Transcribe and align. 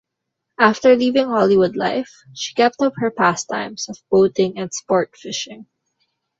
After 0.59 0.95
leaving 0.95 1.27
Hollywood 1.27 1.75
life, 1.75 2.11
she 2.33 2.55
kept 2.55 2.81
up 2.81 2.93
her 2.97 3.11
pastimes 3.11 3.87
of 3.87 4.01
boating 4.09 4.57
and 4.57 4.73
sport 4.73 5.15
fishing. 5.15 5.67